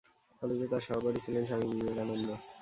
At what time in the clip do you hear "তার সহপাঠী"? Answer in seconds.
0.71-1.19